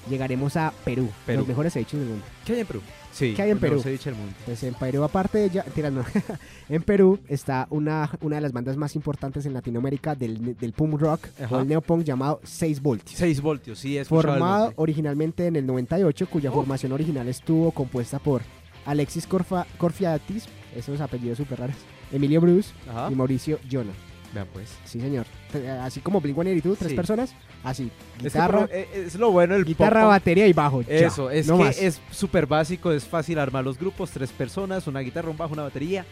[0.09, 1.41] llegaremos a Perú, Perú.
[1.41, 2.25] los mejores hechos del mundo.
[2.47, 2.81] ¿Qué hay en Perú?
[3.13, 3.81] Sí, ¿Qué hay en Perú?
[3.83, 4.35] ceviche del mundo.
[4.47, 6.03] Pues en Perú, aparte de ya, tira, no.
[6.71, 10.99] en Perú está una, una de las bandas más importantes en Latinoamérica del, del punk
[10.99, 11.57] rock Ajá.
[11.57, 13.19] o el neopunk llamado 6 voltios.
[13.19, 16.55] 6 voltios, sí, el Formado originalmente en el 98, cuya Oh.
[16.55, 18.41] formación original estuvo compuesta por
[18.87, 21.77] Alexis Corfa, Corfiatis, esos apellidos súper raros,
[22.13, 23.09] Emilio Bruce Ajá.
[23.11, 23.93] y Mauricio Jonah.
[24.35, 24.69] Vean pues.
[24.85, 25.27] Sí, señor.
[25.53, 26.97] T- Así como Blink-182, tres Sí.
[26.97, 27.33] personas,
[27.63, 27.85] así.
[28.17, 30.83] Es, que Guitarra, pero, eh, es lo bueno el guitarra, pop batería y bajo.
[30.83, 31.79] ya, Eso, es no que más.
[31.79, 35.63] es súper básico, es fácil armar los grupos, tres personas, una guitarra, un bajo, una
[35.63, 36.05] batería.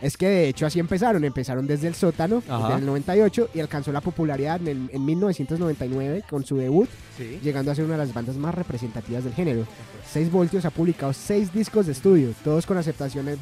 [0.00, 1.22] Es que de hecho así empezaron.
[1.24, 6.24] Empezaron desde el sótano, desde el 98, y alcanzó la popularidad en, el- en 1999
[6.28, 7.38] con su debut, Sí.
[7.42, 9.66] llegando a ser una de las bandas más representativas del género.
[10.10, 13.38] 6 Voltios ha publicado 6 discos de estudio, todos con aceptaciones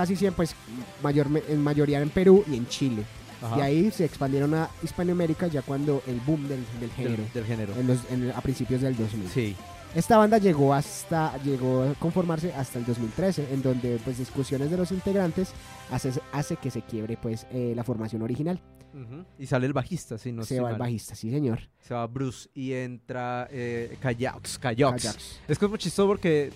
[0.00, 0.54] casi siempre, pues,
[1.02, 3.04] mayor, en mayoría en Perú y en Chile.
[3.42, 3.58] Ajá.
[3.58, 7.44] Y ahí se expandieron a Hispanoamérica ya cuando el boom del, del género, Del, del
[7.44, 7.74] género.
[7.78, 9.28] en los- en- a principios del 2000.
[9.28, 9.56] Sí.
[9.94, 14.76] Esta banda llegó hasta llegó a conformarse hasta el 2013, en donde pues discusiones de
[14.76, 15.50] los integrantes
[15.90, 18.60] hace, hace que se quiebre pues eh, la formación original.
[18.94, 19.24] Ujú.
[19.38, 20.80] Y sale el bajista, sí, no se va el mal.
[20.80, 21.60] bajista, sí señor.
[21.80, 23.96] Se va Bruce y entra eh.
[24.00, 24.58] Callax.
[24.58, 25.40] Callax.
[25.48, 26.52] Es que es muy chistoso porque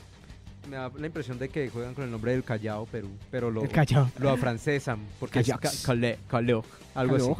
[0.69, 3.63] me da la impresión de que juegan con el nombre del Callao, Perú, pero lo,
[3.63, 4.11] El Callao.
[4.19, 5.81] lo afrancesan porque es Callax.
[5.83, 7.31] ca- Calais, Calais, algo así.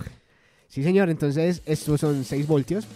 [0.69, 2.87] Sí señor, entonces estos son 6 voltios.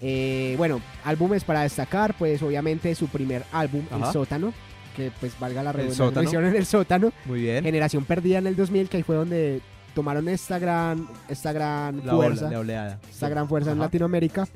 [0.00, 4.06] Eh, bueno, álbumes para destacar, pues obviamente su primer álbum, Ajá.
[4.06, 4.52] El Sótano,
[4.96, 7.12] que pues valga la redundancia, lo hicieron en El Sótano.
[7.24, 7.64] Muy bien.
[7.64, 9.60] Generación Perdida en el 2000, que ahí fue donde
[9.94, 12.42] tomaron esta gran, esta gran La, fuerza.
[12.46, 13.00] ola, la oleada.
[13.10, 13.86] esta gran fuerza en Ajá.
[13.86, 14.46] Latinoamérica.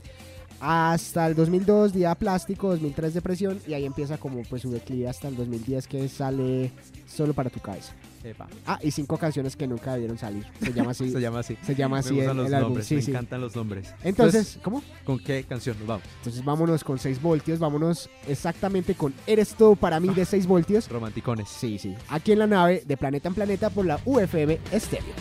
[0.64, 5.26] Hasta el 2002, Día Plástico, 2003 Depresión, y ahí empieza como pues su declive hasta
[5.26, 6.70] el 2010 que sale
[7.04, 7.92] Solo para tu cabeza.
[8.22, 8.46] Epa.
[8.64, 10.46] Ah, y cinco canciones que nunca debieron salir.
[10.62, 11.10] Se llama así.
[11.12, 11.58] Se llama así.
[11.60, 12.68] se llama me así gustan el, los el álbum.
[12.68, 13.10] nombres, Sí, me sí.
[13.10, 13.92] encantan los nombres.
[14.04, 14.82] Entonces, ¿cómo?
[15.04, 16.04] ¿con qué canción nos vamos?
[16.18, 20.88] Entonces vámonos con 6 voltios, vámonos exactamente con Eres todo para mí de 6 voltios.
[20.90, 21.48] Romanticones.
[21.48, 21.92] Sí, sí.
[22.08, 25.12] Aquí en la nave de Planeta en Planeta por la UFM Estéreo.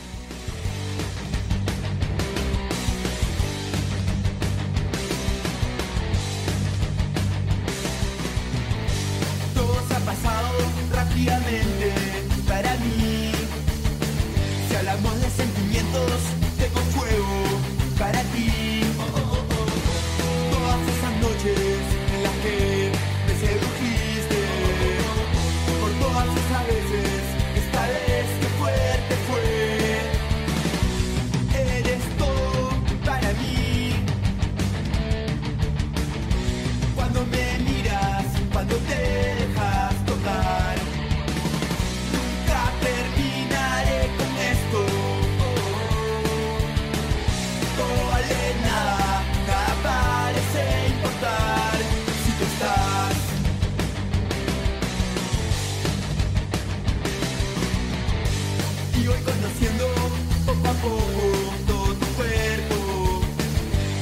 [60.82, 63.21] conjunto tu cuerpo.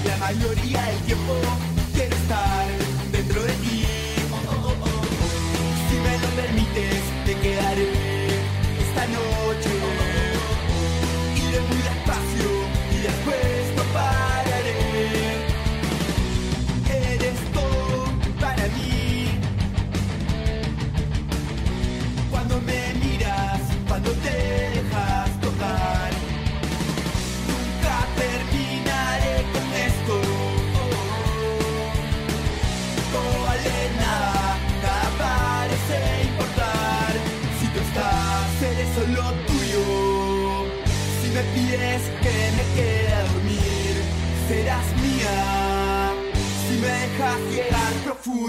[0.06, 1.34] La mayoría del tiempo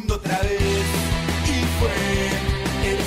[0.09, 0.87] otra vez,
[1.47, 3.07] y fue, eres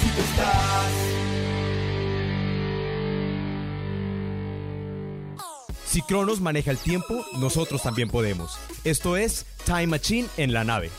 [0.00, 0.92] Si tú estás.
[5.86, 8.58] Si Cronos maneja el tiempo, nosotros también podemos.
[8.84, 10.90] Esto es Time Machine en la nave.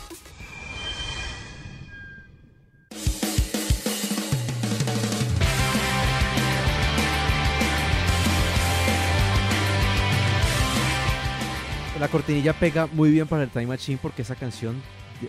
[12.00, 14.82] La cortinilla pega muy bien para el Time Machine porque esa canción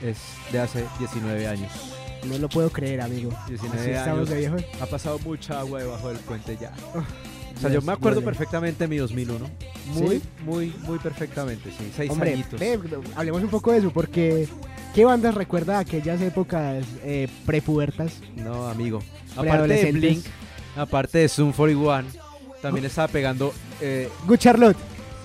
[0.03, 0.18] es
[0.53, 1.71] de hace 19 años.
[2.27, 3.31] No lo puedo creer, amigo.
[3.49, 4.57] 19 Así estamos años.
[4.57, 4.66] de.
[4.81, 6.73] Ha pasado mucha agua debajo del puente ya.
[7.57, 8.27] O sea, yo me acuerdo duele.
[8.39, 9.51] perfectamente de mi 2001.
[9.89, 10.23] Muy, ¿Sí?
[10.47, 11.93] muy, muy perfectamente, sí.
[11.95, 12.59] Seis Hombre, añitos.
[12.59, 12.79] ve,
[13.16, 14.49] hablemos un poco de eso, porque
[14.95, 18.14] ¿qué bandas recuerda aquellas épocas eh, prepubertas?
[18.37, 19.03] No, amigo.
[19.37, 19.93] Aparte de.
[19.93, 20.25] Blink,
[20.75, 22.05] aparte de Zoom 41,
[22.62, 23.53] también estaba pegando
[23.83, 24.79] eh, Good Charlotte.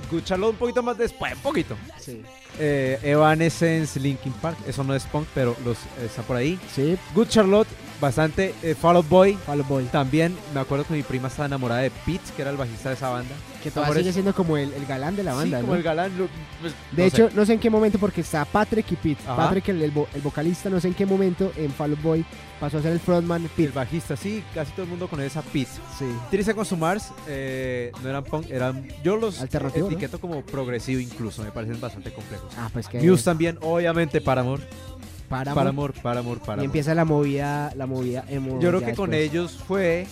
[0.05, 1.75] Escucharlo un poquito más después, un poquito.
[1.99, 2.21] Sí.
[2.59, 6.59] Eh, Evanescence, Linkin Park, eso no es punk, pero los eh, está por ahí.
[6.73, 7.67] Sí, Good Charlotte,
[7.99, 8.53] bastante.
[8.63, 9.83] Eh, Fall Out Boy, Fall Out Boy.
[9.85, 12.95] también me acuerdo que mi prima estaba enamorada de Pete, que era el bajista de
[12.95, 13.35] esa banda.
[13.63, 15.67] Que todavía sigue siendo como el, el galán de la banda, sí, ¿no?
[15.67, 16.15] como el galán.
[16.19, 16.27] lo-
[16.61, 17.35] pues, De no hecho, sé.
[17.35, 19.23] no sé en qué momento, porque está Patrick y Pete.
[19.27, 19.35] Ajá.
[19.47, 22.25] Patrick, el, el vo- el vocalista, no sé en qué momento en Fall Out Boy
[22.59, 23.71] pasó a ser el frontman el Pete.
[23.73, 25.71] bajista, sí, casi todo el mundo con esa Pete.
[25.97, 26.05] Sí.
[26.29, 28.87] Triste con su Mars, eh, no eran punk, eran.
[29.03, 32.44] Yo los etiqueto como progresivo incluso, me parecen bastante complejos.
[32.57, 34.63] Ah, pues que Muse también, obviamente, Paramore.
[35.29, 35.55] Paramore.
[35.55, 36.63] Paramore, Paramore, Paramore.
[36.63, 38.59] Y empieza la movida, la movida emo.
[38.59, 40.07] Yo creo que con ellos fue.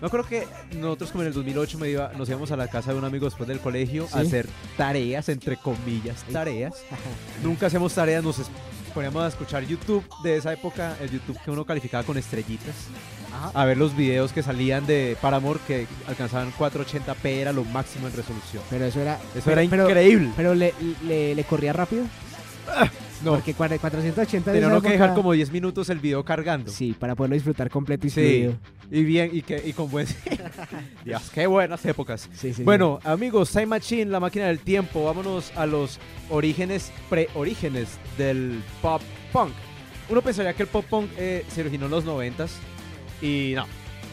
[0.00, 2.92] Me acuerdo que nosotros, como en el 2008, me iba, nos íbamos a la casa
[2.92, 6.74] de un amigo después del colegio a hacer tareas, entre comillas, tareas.
[7.44, 8.40] Nunca hacíamos tareas, nos
[8.92, 12.74] poníamos a escuchar YouTube de esa época, el YouTube que uno calificaba con estrellitas.
[13.48, 13.50] Ajá.
[13.54, 18.14] A ver los videos que salían de Paramore que alcanzaban 480p, era lo máximo en
[18.14, 18.62] resolución.
[18.68, 19.14] Pero eso era.
[19.34, 20.30] Eso pero- era increíble.
[20.36, 20.74] Pero le,
[21.06, 22.04] le, le corría rápido.
[23.24, 26.70] No, Porque cuar- 480 de tenía uno que dejar como 10 minutos el video cargando.
[26.70, 28.14] Sí, para poderlo disfrutar completo y Sí.
[28.20, 28.54] fluido.
[28.90, 30.06] Y bien, y, que, y con buen...
[31.04, 32.28] Dios, qué buenas épocas.
[32.32, 35.98] Sí, sí, Bueno, amigos, Time Machine, la máquina del tiempo, vámonos a los
[36.30, 39.52] orígenes, pre-orígenes del pop punk.
[40.08, 42.52] Uno pensaría que el pop punk eh, se originó en los noventas
[43.22, 43.66] y no,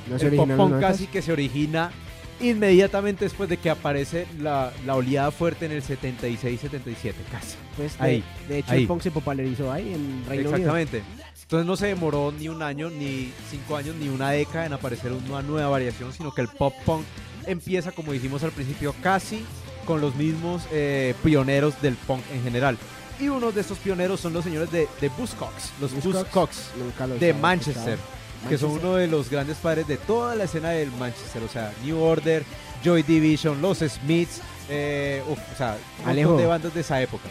[0.10, 0.80] No el pop punk 90s.
[0.80, 1.92] casi que se origina
[2.40, 7.56] inmediatamente después de que aparece la, la oleada fuerte en el 76-77, casi.
[7.76, 8.82] Pues de, ahí, de hecho, ahí.
[8.82, 10.56] el punk se popularizó ahí en Reino Unido.
[10.56, 11.04] Exactamente.
[11.42, 15.14] Entonces no se demoró ni un año, ni cinco años, ni una década en aparecer
[15.14, 17.06] una nueva variación, sino que el pop punk
[17.46, 19.46] empieza, como dijimos al principio, casi
[19.86, 22.78] con los mismos eh, pioneros del punk en general.
[23.20, 26.72] Y uno de estos pioneros son los señores de, de Buzzcocks, los Buzzcocks.
[26.78, 28.17] Buzzcocks de Manchester, escuchado.
[28.50, 31.72] Que son uno de los grandes padres de toda la escena del Manchester, o sea,
[31.84, 32.44] New Order,
[32.84, 36.30] Joy Division, los Smiths, eh, uf, o sea, un Alejo.
[36.30, 37.26] montón de bandas de esa época.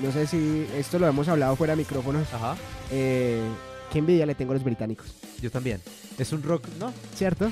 [0.00, 2.26] No sé si esto lo hemos hablado fuera de micrófonos.
[2.32, 2.56] Ajá,
[2.90, 3.40] Eh,
[3.92, 5.06] qué envidia le tengo a los británicos,
[5.40, 5.80] yo también.
[6.18, 6.92] Es un rock, ¿no?
[7.16, 7.50] ¿cierto?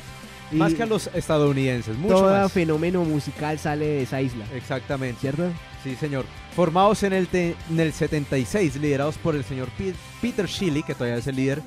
[0.50, 2.53] Y Más que a los estadounidenses, mucho todo más.
[2.53, 5.44] fenómeno musical sale de esa isla, Exactamente, ¿cierto?
[5.82, 6.26] sí señor.
[6.55, 10.94] Formados en el, te- en el 76, liderados por el señor Pi- Peter Shelley, que
[10.94, 11.62] todavía es el líder,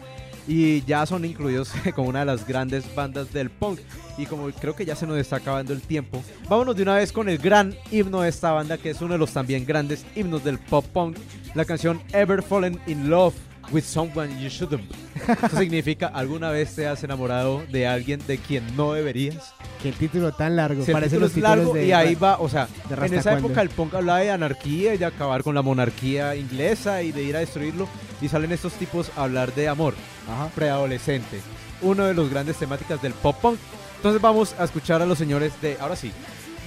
[0.48, 3.80] y ya son incluidos como una de las grandes bandas del punk.
[4.18, 7.12] Y como creo que ya se nos está acabando el tiempo, vámonos de una vez
[7.12, 10.44] con el gran himno de esta banda, que es uno de los también grandes himnos
[10.44, 11.18] del pop punk,
[11.54, 13.36] la canción Ever Fallen in Love
[13.72, 14.84] with Someone You Shouldn't.
[15.44, 19.54] Eso significa, ¿alguna vez te has enamorado de alguien de quien no deberías?
[19.82, 20.84] Qué título tan largo.
[20.86, 23.48] Si título los es largo de- y ahí va, o sea, en esa Cuando.
[23.48, 27.24] época el punk hablaba de anarquía y de acabar con la monarquía inglesa y de
[27.24, 27.88] ir a destruirlo
[28.22, 29.94] y salen estos tipos a hablar de amor
[30.32, 30.50] Ajá.
[30.56, 31.40] preadolescente,
[31.82, 33.60] uno de los grandes temáticas del pop punk.
[33.98, 36.12] Entonces vamos a escuchar a los señores de, ahora sí,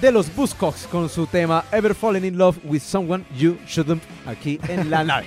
[0.01, 4.61] de los Buzzcocks con su tema Ever Fallen in Love with Someone You Shouldn't aquí
[4.69, 5.27] en la nave.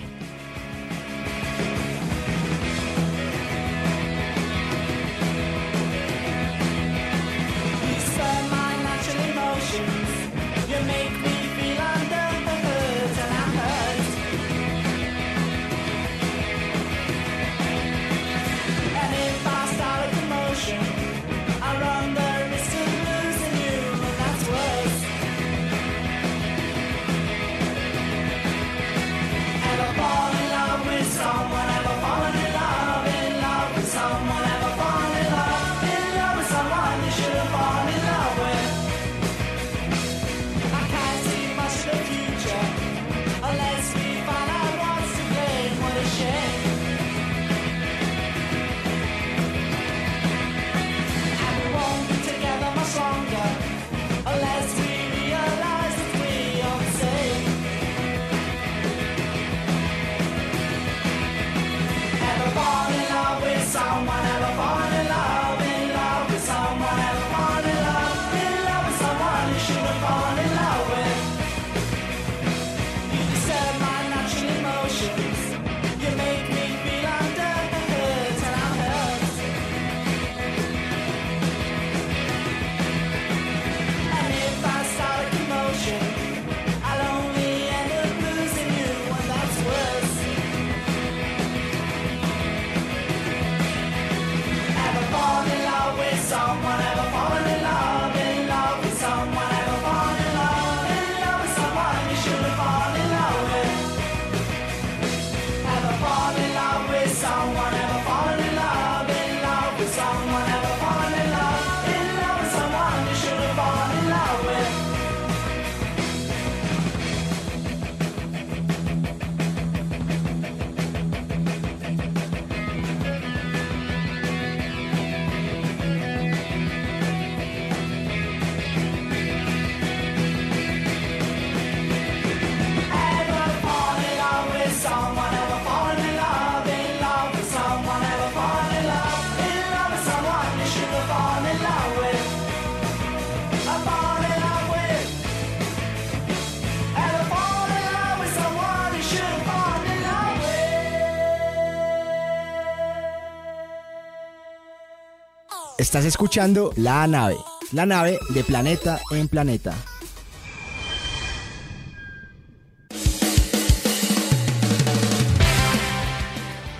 [155.91, 157.35] Estás escuchando La Nave,
[157.73, 159.75] la nave de planeta en planeta.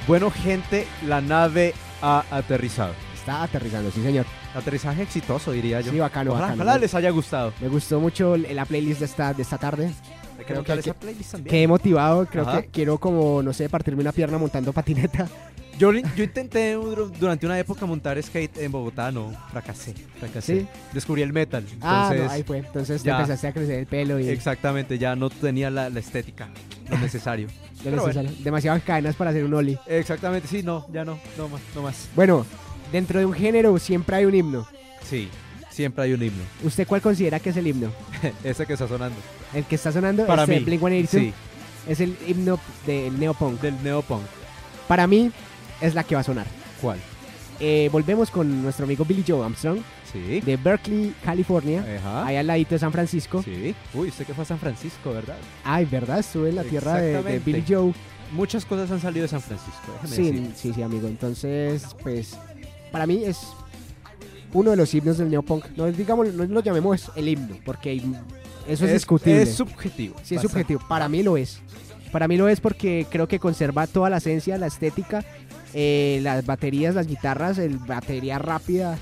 [0.07, 2.93] Bueno, gente, la nave ha aterrizado.
[3.13, 4.25] Está aterrizando, sí, señor.
[4.55, 5.91] Aterrizaje exitoso, diría yo.
[5.91, 6.63] Sí, bacano, ojalá, bacano.
[6.63, 7.53] ojalá les haya gustado.
[7.61, 9.91] Me gustó mucho la playlist de esta, de esta tarde.
[10.45, 11.51] Creo que- esa playlist también.
[11.51, 12.63] Quedé motivado, creo Ajá.
[12.63, 15.27] que quiero como, no sé, partirme una pierna montando patineta.
[15.79, 20.61] Yo, yo intenté dur- durante una época montar skate en Bogotá, no, fracasé, fracasé.
[20.61, 20.67] ¿Sí?
[20.93, 21.65] Descubrí el metal.
[21.81, 22.57] ah, Entonces, no, ahí fue.
[22.59, 23.15] Entonces te ya.
[23.15, 26.49] empezaste a crecer el pelo y exactamente, ya no tenía la, la estética,
[26.89, 27.47] lo necesario.
[27.83, 28.31] lo necesario.
[28.39, 29.79] demasiadas cadenas para hacer un ollie.
[29.87, 32.09] Exactamente, sí, no, ya no, no más, no más.
[32.15, 32.45] Bueno,
[32.91, 34.67] dentro de un género siempre hay un himno.
[35.09, 35.29] Sí,
[35.71, 36.43] siempre hay un himno.
[36.63, 37.91] ¿Usted cuál considera que es el himno?
[38.43, 39.17] Ese que está sonando.
[39.53, 41.07] El que está sonando Para es de mí, Blink-182.
[41.07, 41.33] sí,
[41.87, 43.59] Es el himno del neopunk.
[43.61, 44.21] del neopunk.
[44.87, 45.31] Para mí
[45.81, 46.47] es la que va a sonar.
[46.81, 46.99] ¿Cuál?
[47.59, 49.79] Eh, volvemos con nuestro amigo Billy Joe Armstrong
[50.11, 50.41] Sí.
[50.41, 51.85] de Berkeley, California.
[51.99, 52.25] Ajá.
[52.25, 53.41] Ahí al ladito de San Francisco.
[53.43, 53.73] Sí.
[53.93, 55.37] Uy, usted que fue a San Francisco, ¿verdad?
[55.63, 56.19] Ay, ¿verdad?
[56.19, 57.39] Estuve en la tierra de, de.
[57.39, 57.93] Billy Joe.
[58.33, 60.51] Muchas cosas han salido de San Francisco, déjeme Sí, decir.
[60.55, 61.07] sí, sí, amigo.
[61.07, 62.37] Entonces, pues,
[62.91, 63.39] para mí es
[64.53, 65.65] uno de los himnos del neopunk.
[65.77, 68.01] No digamos, no lo llamemos el himno, porque
[68.67, 69.43] eso es, discutible.
[69.43, 70.15] Es subjetivo.
[70.23, 70.81] sí, es subjetivo.
[70.89, 71.59] Para mí lo es.
[72.11, 75.23] Para mí lo es porque creo que conserva toda la esencia, la estética,
[75.73, 78.97] eh, las baterías, las guitarras, el batería rápida.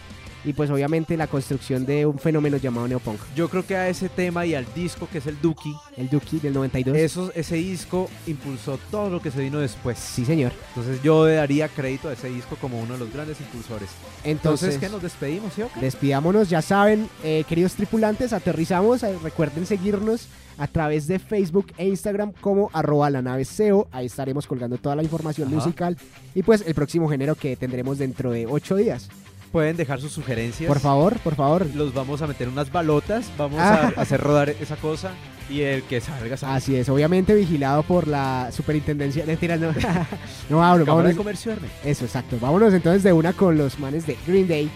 [0.45, 3.19] Y pues obviamente la construcción de un fenómeno llamado neopunk.
[3.35, 6.39] Yo creo que a ese tema y al disco que es el Duki, El Duki
[6.39, 6.97] del 92.
[6.97, 9.97] eso, ese disco impulsó todo lo que se vino después.
[9.99, 10.51] Sí, señor.
[10.69, 13.89] Entonces yo daría crédito a ese disco como uno de los grandes impulsores.
[14.23, 15.79] Entonces, Entonces, ¿qué nos despedimos, ¿sí o qué?
[15.81, 20.27] despidámonos, ya saben, eh, queridos tripulantes, aterrizamos, eh, recuerden seguirnos
[20.57, 24.95] a través de Facebook e Instagram como arroba la nave SEO, ahí estaremos colgando toda
[24.95, 25.55] la información Ajá.
[25.55, 25.97] musical
[26.35, 29.09] y pues el próximo género que tendremos dentro de ocho días.
[29.51, 30.67] Pueden dejar sus sugerencias.
[30.67, 31.65] Por favor, por favor.
[31.73, 33.91] Los vamos a meter unas balotas, vamos Ah.
[33.95, 35.11] a hacer rodar esa cosa
[35.49, 36.55] y el que salga, salga.
[36.55, 39.25] Así es, obviamente vigilado por la superintendencia.
[39.25, 39.71] Mentira, no.
[40.49, 41.15] no, vámonos, Cámara de.
[41.15, 41.53] Comercio.
[41.83, 42.37] Eso, exacto.
[42.39, 44.69] Vámonos entonces de una con los manes de Green Day,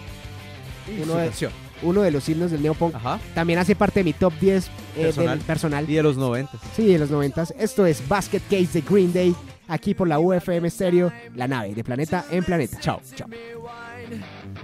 [0.88, 1.30] Y Uno de-
[1.82, 2.94] uno de los himnos del neopunk.
[2.94, 3.20] Ajá.
[3.34, 4.66] También hace parte de mi top 10
[4.96, 5.38] eh, Personal.
[5.38, 5.90] del personal.
[5.90, 6.52] Y de los 90.
[6.74, 7.44] Sí, de los 90.
[7.58, 9.34] Esto es Basket Case de Green Day,
[9.68, 12.78] aquí por la UFM Stereo, la nave de planeta en planeta.
[12.80, 13.28] Chao, chao.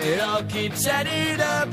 [0.00, 1.68] It all keeps adding up.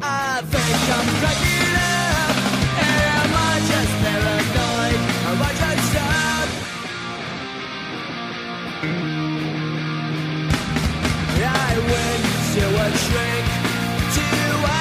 [0.00, 2.36] I think I'm cracking up.
[2.80, 5.00] Am I just paranoid?
[5.28, 6.48] Am I just up?
[11.44, 12.24] I went
[12.54, 13.46] to a shrink
[14.16, 14.26] to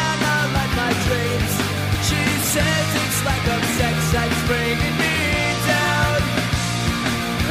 [0.07, 1.53] analyze my dreams.
[2.07, 2.23] She
[2.55, 5.15] says it's like a sex that's bringing me
[5.67, 6.19] down.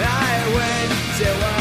[0.01, 1.60] I went to a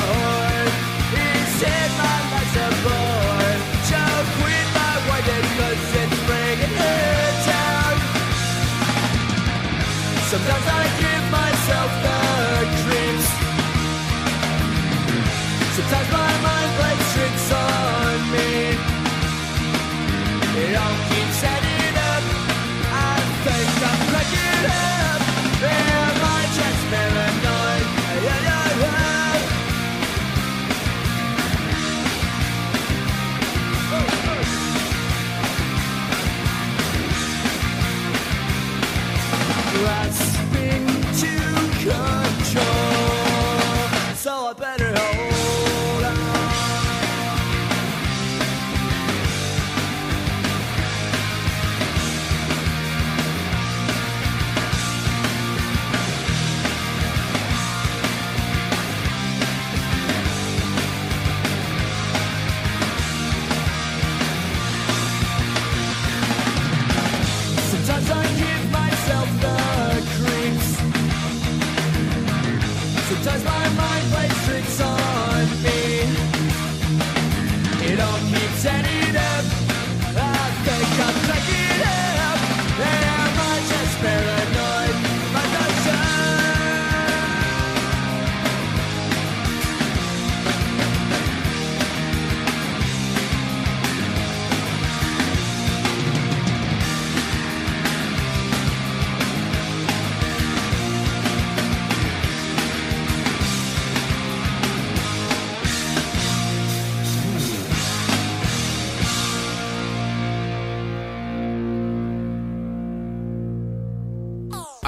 [10.50, 10.89] 要在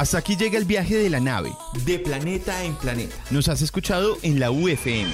[0.01, 1.51] Hasta aquí llega el viaje de la nave,
[1.85, 3.15] de planeta en planeta.
[3.29, 5.11] Nos has escuchado en la UFM